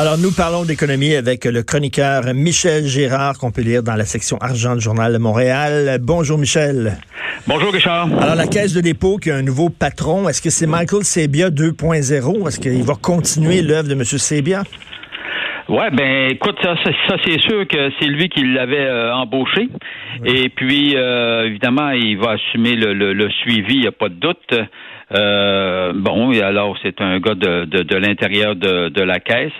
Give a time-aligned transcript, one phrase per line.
[0.00, 4.38] Alors, nous parlons d'économie avec le chroniqueur Michel Gérard, qu'on peut lire dans la section
[4.38, 5.98] argent du Journal de Montréal.
[6.00, 6.96] Bonjour, Michel.
[7.46, 8.08] Bonjour, Richard.
[8.18, 11.50] Alors, la Caisse de dépôt qui a un nouveau patron, est-ce que c'est Michael Sebia
[11.50, 12.48] 2.0?
[12.48, 14.02] Est-ce qu'il va continuer l'œuvre de M.
[14.04, 14.62] Sebia?
[15.68, 16.74] Ouais, ben écoute, ça,
[17.06, 19.68] ça c'est sûr que c'est lui qui l'avait euh, embauché.
[20.24, 24.14] Et puis, euh, évidemment, il va assumer le, le suivi, il n'y a pas de
[24.14, 24.54] doute.
[25.12, 29.52] Euh, bon, alors c'est un gars de, de, de l'intérieur de, de, la caisse.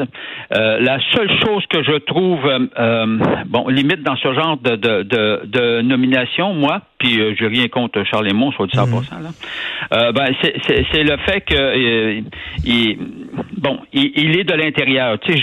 [0.54, 5.02] Euh, la seule chose que je trouve, euh, bon, limite dans ce genre de, de,
[5.44, 9.22] de nomination, moi, puis euh, je rien contre Charles Lemont, soit 100%, mhm.
[9.22, 12.22] là, ben, c'est le fait que,
[12.64, 12.98] il,
[13.58, 15.18] bon, il, est de l'intérieur.
[15.18, 15.42] Tu sais,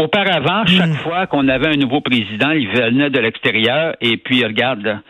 [0.00, 0.96] Auparavant, chaque mhm.
[0.96, 5.00] fois qu'on avait un nouveau président, il venait de l'extérieur et puis regarde,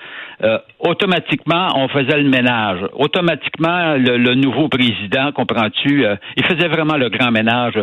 [0.43, 2.81] euh, automatiquement, on faisait le ménage.
[2.95, 7.75] Automatiquement, le, nouveau président, comprends-tu, euh, il faisait vraiment le grand ménage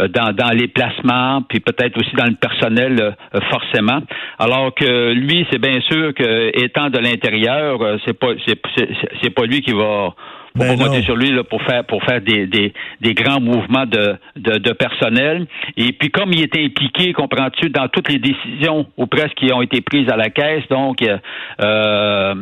[0.00, 3.16] euh, dans, dans les placements, puis peut-être aussi dans le personnel,
[3.50, 4.00] forcément.
[4.38, 9.60] Alors que lui, c'est bien sûr que étant de l'intérieur, c'est pas c'est pas lui
[9.60, 10.14] qui va
[10.58, 13.86] on ben compter sur lui là, pour faire pour faire des, des, des grands mouvements
[13.86, 15.46] de, de, de, personnel.
[15.76, 19.62] Et puis comme il était impliqué, comprends-tu, dans toutes les décisions ou presque qui ont
[19.62, 22.34] été prises à la caisse, donc euh,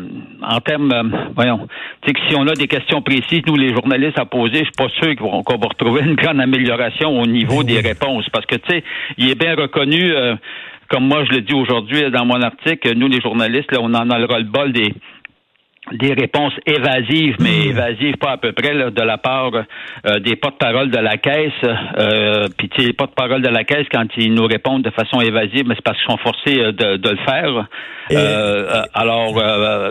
[0.43, 1.03] en termes, euh,
[1.35, 1.67] voyons,
[2.03, 4.65] tu sais que si on a des questions précises, nous les journalistes à poser, je
[4.65, 8.47] suis pas sûr qu'on va retrouver une grande amélioration au niveau ben des réponses, parce
[8.47, 8.85] que tu sais,
[9.19, 10.13] il est bien reconnu.
[10.13, 10.35] Euh,
[10.89, 14.11] comme moi je le dis aujourd'hui dans mon article, nous les journalistes, là, on en
[14.11, 14.93] a le ras-le-bol des,
[15.93, 17.71] des réponses évasives, mais hmm.
[17.71, 19.51] évasives pas à peu près de la part
[20.07, 21.53] euh, des porte-parole de la caisse.
[21.99, 25.75] Euh, Puis les porte-parole de la caisse, quand ils nous répondent de façon évasive, mais
[25.75, 27.67] c'est parce qu'ils sont forcés euh, de, de le faire.
[28.13, 29.35] Euh, alors,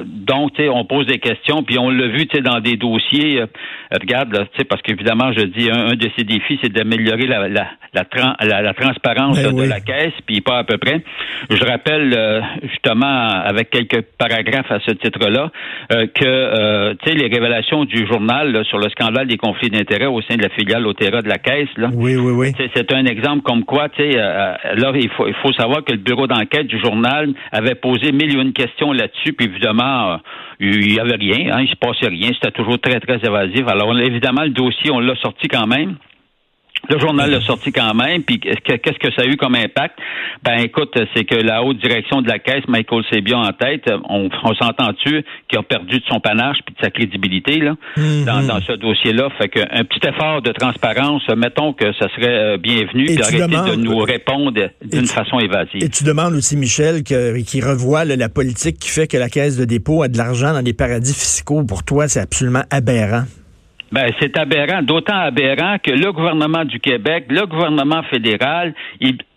[0.06, 3.44] donc, on pose des questions, puis on l'a vu dans des dossiers.
[3.92, 8.74] regarde, parce qu'évidemment, je dis, un, de ces défis, c'est d'améliorer la, la, la, la,
[8.74, 11.04] transparence ben de la caisse, puis pas à peu près.
[11.50, 15.52] Je rappelle justement, avec quelques paragraphes à ce titre-là,
[15.92, 20.06] euh, que euh, tu sais les révélations du journal sur le scandale des conflits d'intérêts
[20.06, 21.90] au sein de la filiale Otera de la Caisse là.
[21.94, 22.52] Oui, oui, oui.
[22.76, 25.92] C'est un exemple comme quoi, tu sais, euh, là il faut il faut savoir que
[25.92, 30.20] le bureau d'enquête du journal avait posé mille et une questions là-dessus, puis évidemment
[30.60, 33.64] il y avait rien, hein, il se passait rien, c'était toujours très très évasif.
[33.68, 35.96] Alors évidemment le dossier on l'a sorti quand même.
[36.90, 39.98] Le journal l'a sorti quand même, puis qu'est-ce que ça a eu comme impact?
[40.44, 44.30] Ben écoute, c'est que la haute direction de la caisse, Michael Sebia en tête, on,
[44.60, 48.48] s'entend-tu qu'il a perdu de son panache puis de sa crédibilité là, mm-hmm.
[48.48, 49.30] dans, ce dossier-là?
[49.38, 54.00] Fait qu'un petit effort de transparence, mettons que ça serait euh, bienvenu, d'arrêter de nous
[54.00, 54.52] répondre
[54.84, 55.82] d'une façon évasive.
[55.82, 59.64] Et tu demandes aussi, Michel, qu'il revoie la politique qui fait que la caisse de
[59.64, 61.64] dépôt a de l'argent dans des paradis fiscaux.
[61.64, 63.24] Pour toi, c'est absolument aberrant.
[63.94, 68.74] Ben, c'est aberrant, d'autant aberrant que le gouvernement du Québec, le gouvernement fédéral,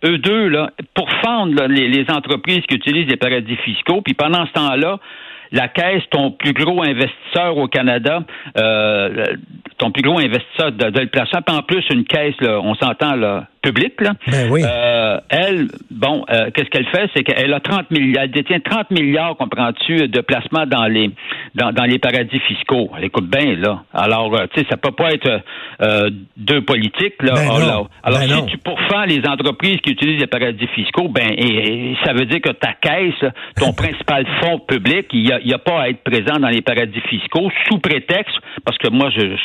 [0.02, 4.46] eux deux, là, pour fendre les, les, entreprises qui utilisent des paradis fiscaux, puis pendant
[4.46, 4.98] ce temps-là,
[5.52, 8.20] la Caisse, ton plus gros investisseur au Canada,
[8.56, 9.26] euh,
[9.78, 13.46] ton plus gros investisseur de, de le en plus une caisse, là, on s'entend là,
[13.62, 14.12] publique, là.
[14.28, 14.62] Ben oui.
[14.64, 18.90] euh, elle, bon, euh, qu'est-ce qu'elle fait, c'est qu'elle a 30 milliards, elle détient 30
[18.90, 21.10] milliards, comprends-tu, de placements dans les
[21.56, 22.90] dans, dans les paradis fiscaux.
[23.00, 23.82] Écoute bien, là.
[23.94, 25.42] Alors, euh, tu sais, ça peut pas être
[25.80, 27.32] euh, deux politiques, là.
[27.34, 31.32] Ben alors, alors ben si tu pourfends les entreprises qui utilisent les paradis fiscaux, ben,
[31.36, 35.58] et, ça veut dire que ta caisse, ton principal fonds public, il n'y a, a,
[35.58, 39.36] pas à être présent dans les paradis fiscaux sous prétexte, parce que moi, je,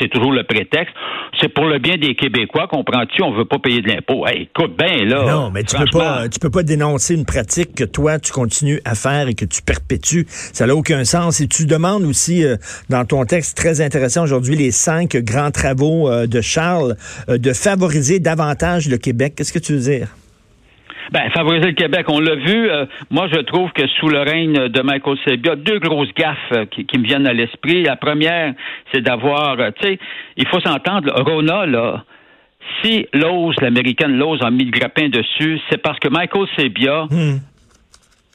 [0.00, 0.94] c'est toujours le prétexte,
[1.40, 4.26] c'est pour le bien des Québécois, comprends-tu, on veut pas payer de l'impôt.
[4.26, 5.24] écoute bien, là.
[5.26, 8.80] Non, mais tu peux pas, tu peux pas dénoncer une pratique que toi, tu continues
[8.84, 10.26] à faire et que tu perpétues.
[10.28, 11.40] Ça n'a aucun sens.
[11.40, 12.56] Et tu demandes aussi, euh,
[12.88, 16.96] dans ton texte très intéressant aujourd'hui, les cinq grands travaux euh, de Charles,
[17.28, 19.34] euh, de favoriser davantage le Québec.
[19.36, 20.08] Qu'est-ce que tu veux dire?
[21.12, 22.70] Ben, favoriser le Québec, on l'a vu.
[23.10, 27.04] moi, je trouve que sous le règne de Michael Sebia, deux grosses gaffes qui, me
[27.04, 27.82] viennent à l'esprit.
[27.82, 28.54] La première,
[28.94, 29.98] c'est d'avoir, tu sais,
[30.38, 32.04] il faut s'entendre, Rona, là,
[32.82, 37.40] si Lowe's, l'américaine Lowe's, a mis le grappin dessus, c'est parce que Michael Sebia, hmm.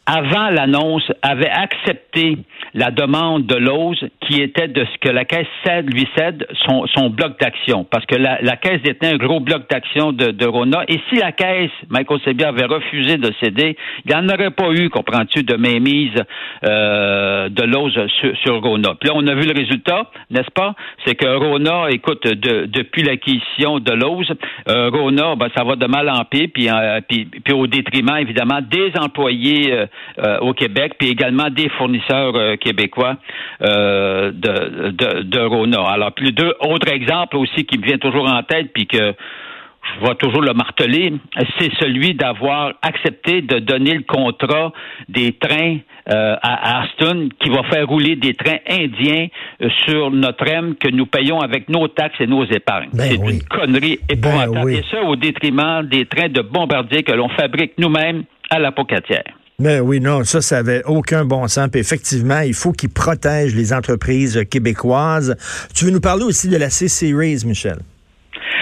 [0.08, 2.38] Avant l'annonce, avait accepté
[2.74, 6.86] la demande de Lowe's qui était de ce que la caisse cède, lui cède son,
[6.88, 7.84] son bloc d'action.
[7.84, 10.84] Parce que la, la, caisse détenait un gros bloc d'action de, de, Rona.
[10.88, 13.76] Et si la caisse, Michael Sebia, avait refusé de céder,
[14.06, 16.16] il n'y en aurait pas eu, comprends-tu, de mainmise
[16.66, 18.96] euh, de Lowe's sur, sur, Rona.
[19.00, 20.74] Puis là, on a vu le résultat, n'est-ce pas?
[21.06, 24.32] C'est que Rona, écoute, de, depuis l'acquisition de Lowe's,
[24.70, 28.60] euh, Rona, ben, ça va de mal en pire, euh, puis, puis, au détriment, évidemment,
[28.62, 29.74] des employés
[30.20, 33.18] euh, euh, au Québec, puis également des fournisseurs québécois
[33.62, 35.82] euh, de, de, de Rona.
[35.82, 39.14] Alors, plus deux autres exemples aussi qui me viennent toujours en tête, puis que
[39.96, 41.14] je vais toujours le marteler,
[41.58, 44.74] c'est celui d'avoir accepté de donner le contrat
[45.08, 45.78] des trains
[46.12, 49.28] euh, à Aston qui va faire rouler des trains indiens
[49.62, 52.90] euh, sur notre M que nous payons avec nos taxes et nos épargnes.
[52.94, 53.34] Ben c'est oui.
[53.36, 54.54] une connerie épouvantable.
[54.56, 54.76] Ben oui.
[54.76, 59.37] Et ça au détriment des trains de bombardier que l'on fabrique nous-mêmes à la Pocatière.
[59.60, 61.70] Mais oui, non, ça, ça avait aucun bon sens.
[61.72, 65.36] Puis effectivement, il faut qu'ils protègent les entreprises québécoises.
[65.76, 67.78] Tu veux nous parler aussi de la C-Series, Michel?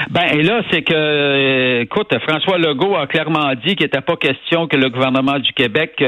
[0.10, 4.16] Ben, et là, c'est que, euh, écoute, François Legault a clairement dit qu'il n'était pas
[4.16, 6.02] question que le gouvernement du Québec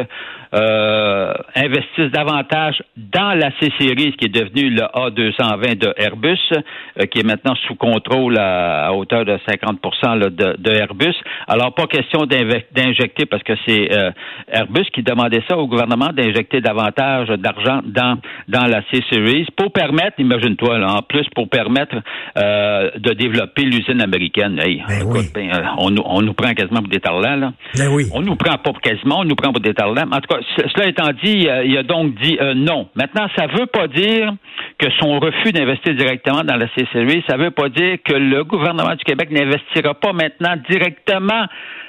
[0.54, 7.20] euh, investisse davantage dans la C-Series, qui est devenue le A220 de Airbus, euh, qui
[7.20, 11.16] est maintenant sous contrôle à, à hauteur de 50 là, de, de, Airbus.
[11.48, 14.12] Alors, pas question d'injecter, parce que c'est euh,
[14.52, 18.18] Airbus qui demandait ça au gouvernement, d'injecter davantage d'argent dans,
[18.48, 21.96] dans la C-Series pour permettre, imagine-toi, en plus, pour permettre
[22.38, 24.60] euh, de développer l'usine américaine.
[24.64, 25.30] Hey, Ben écoute, oui.
[25.34, 27.54] ben, euh, on, nous- on nous prend quasiment pour des tarlans, là.
[27.78, 28.06] Ben oui.
[28.14, 30.06] On nous prend pas quasiment, on nous prend pour des tarlans.
[30.12, 32.90] En tout cas, ce- cela étant dit, il a donc dit euh, non.
[32.96, 34.34] Maintenant, ça veut pas dire
[34.78, 38.96] que son refus d'investir directement dans la CCRI, ça veut pas dire que le gouvernement
[38.96, 41.46] du Québec n'investira pas maintenant directement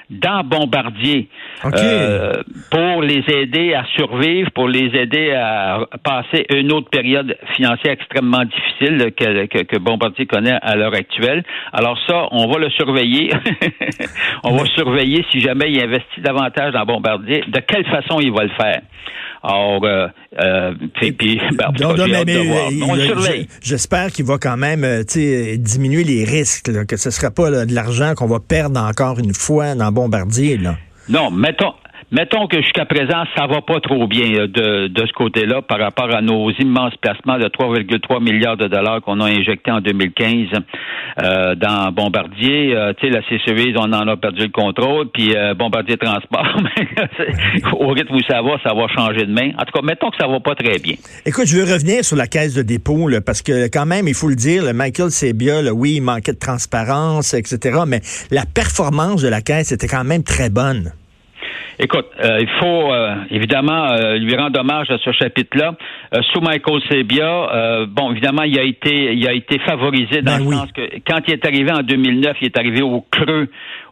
[0.09, 1.29] dans Bombardier
[1.65, 2.41] euh,
[2.71, 8.43] pour les aider à survivre, pour les aider à passer une autre période financière extrêmement
[8.43, 11.43] difficile que, que, que Bombardier connaît à l'heure actuelle.
[11.73, 13.31] Alors ça, on va le surveiller.
[14.43, 18.43] on va surveiller si jamais il investit davantage dans Bombardier, de quelle façon il va
[18.43, 18.81] le faire?
[19.41, 20.07] Alors, euh,
[20.39, 21.11] euh, puis,
[21.53, 23.43] ben, Donc, mais- mais, euh.
[23.61, 25.03] J'espère qu'il va quand même euh,
[25.57, 28.79] diminuer les risques, là, que ce ne sera pas là, de l'argent qu'on va perdre
[28.79, 30.57] encore une fois dans Bombardier.
[30.57, 30.77] Là.
[31.09, 31.73] Non, mettons,
[32.11, 35.79] mettons que jusqu'à présent, ça va pas trop bien euh, de, de ce côté-là par
[35.79, 40.47] rapport à nos immenses placements de 3,3 milliards de dollars qu'on a injectés en 2015
[41.21, 42.75] euh, dans Bombardier.
[42.75, 46.57] Euh, tu sais, la CCV, on en a perdu le contrôle, puis euh, Bombardier Transport,
[47.79, 49.51] au rythme où ça va, ça va changer de main.
[49.57, 50.95] En tout cas, mettons que ça va pas très bien.
[51.25, 54.13] Écoute, je veux revenir sur la caisse de dépôt, là, parce que quand même, il
[54.13, 58.01] faut le dire, le Michael Sebia, oui, il manquait de transparence, etc., mais
[58.31, 60.91] la performance de la caisse était quand même très bonne.
[61.81, 65.75] Écoute, euh, il faut euh, évidemment euh, lui rendre hommage à ce chapitre-là.
[66.13, 70.33] Euh, sous Michael Sebia, euh, bon, évidemment, il a été, il a été favorisé dans
[70.33, 70.55] Ben le oui.
[70.55, 73.47] sens que quand il est arrivé en 2009, il est arrivé au creux,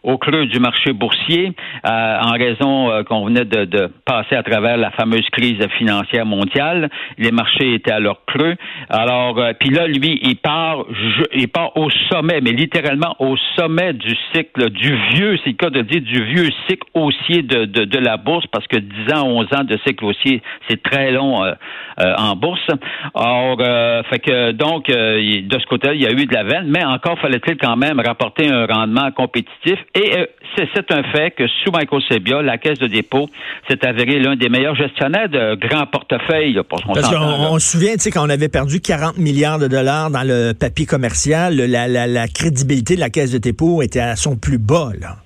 [0.08, 1.52] au creux du marché boursier,
[1.86, 6.24] euh, en raison euh, qu'on venait de, de passer à travers la fameuse crise financière
[6.24, 6.88] mondiale.
[7.18, 8.54] Les marchés étaient à leur creux.
[8.88, 13.36] Alors, euh, puis là, lui, il part, je- il part au sommet, mais littéralement au
[13.58, 17.66] sommet du cycle, du vieux, c'est le cas de dire, du vieux cycle haussier de,
[17.66, 21.10] de, de la bourse, parce que 10 ans, 11 ans de cycle haussier, c'est très
[21.12, 21.52] long euh,
[22.00, 22.66] euh, en bourse.
[23.12, 26.66] Or, euh, fait que donc, de ce côté-là, il y a eu de la veine,
[26.68, 29.78] mais encore fallait-il quand même rapporter un rendement compétitif.
[29.98, 30.26] Et euh,
[30.74, 33.28] c'est un fait que sous Michael Sebia, la caisse de dépôt
[33.68, 36.52] s'est avéré l'un des meilleurs gestionnaires de grands portefeuilles.
[36.52, 39.66] là, qu'on Parce qu'on se souvient, tu sais, quand on avait perdu 40 milliards de
[39.66, 44.00] dollars dans le papier commercial, la, la, la crédibilité de la caisse de dépôt était
[44.00, 45.16] à son plus bas, là.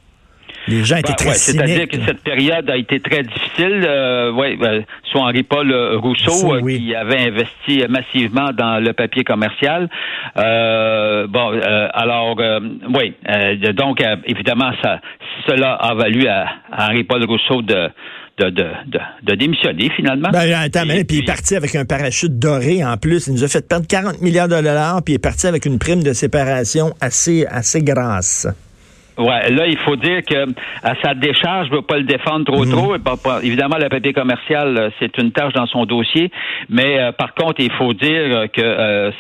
[0.69, 3.85] Les gens étaient Ben, très ouais, C'est-à-dire que cette période a été très difficile.
[3.87, 6.79] Euh, ouais, ben, soit Henri-Paul euh, Rousseau, Rousseau, euh, oui.
[6.79, 9.89] qui avait investi massivement dans le papier commercial.
[10.37, 12.61] Euh, bon, euh, alors, euh,
[12.95, 15.01] oui, euh, donc, euh, évidemment, ça,
[15.47, 17.91] cela a valu à, à Henri-Paul Rousseau de,
[18.39, 20.31] de, de, de, de démissionner, finalement.
[20.31, 23.27] Ben, attends, mais, Et puis il est parti avec un parachute doré en plus.
[23.27, 25.79] Il nous a fait perdre 40 milliards de dollars, puis il est parti avec une
[25.79, 28.47] prime de séparation assez, assez grasse.
[29.23, 30.47] Ouais, là, il faut dire que
[30.83, 32.95] à sa décharge, je ne veux pas le défendre trop trop.
[32.95, 36.31] Et pas- pas- évidemment, le papier commercial, euh, c'est une tâche dans son dossier.
[36.69, 39.11] Mais euh, par contre, il faut dire euh, que euh,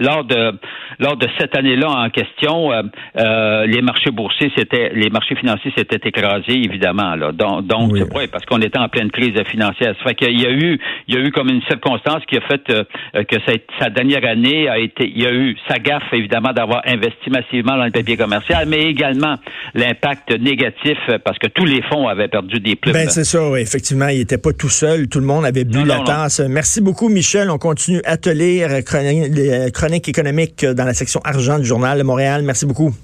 [0.00, 0.52] lors de
[0.98, 2.82] lors de cette année-là en question, euh,
[3.16, 7.14] euh, les marchés boursiers, c'était les marchés financiers s'étaient écrasés, évidemment.
[7.14, 7.32] Là.
[7.32, 8.02] Donc, donc Oui.
[8.14, 9.94] ouais, parce qu'on était en pleine crise financière.
[9.98, 10.78] Ça fait qu'il y a eu
[11.08, 12.84] il y a eu comme une circonstance qui a fait euh,
[13.24, 16.82] que sa, sa dernière année a été il y a eu sa gaffe évidemment d'avoir
[16.86, 19.36] investi massivement dans le papier commercial, mais également
[19.74, 22.94] l'impact négatif euh, parce que tous les fonds avaient perdu des plumes.
[22.94, 24.08] Ben, c'est ça, oui, effectivement.
[24.08, 25.08] Il n'était pas tout seul.
[25.08, 26.06] Tout le monde avait bu Non, la non, non.
[26.06, 26.40] tasse.
[26.40, 27.50] Merci beaucoup, Michel.
[27.50, 32.42] On continue à te lire euh, euh, dans la section argent du Journal de Montréal.
[32.42, 32.94] Merci beaucoup.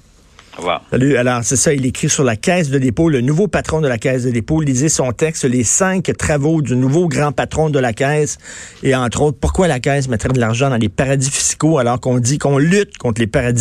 [0.57, 0.81] Au revoir.
[0.89, 1.17] Salut.
[1.17, 3.99] Alors, c'est ça, il écrit sur la caisse de dépôt, le nouveau patron de la
[3.99, 4.61] caisse de dépôt.
[4.61, 8.39] Lisez son texte, les cinq travaux du nouveau grand patron de la caisse.
[8.81, 12.17] Et entre autres, pourquoi la caisse mettrait de l'argent dans les paradis fiscaux alors qu'on
[12.17, 13.55] dit qu'on lutte contre les paradis